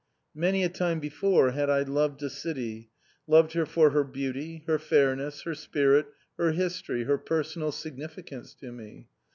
[0.33, 2.89] Many a time before had I loved a city
[3.27, 6.07] loved her for her beauty, her fairness, her spirit,
[6.39, 9.09] her history, her personal significance to me.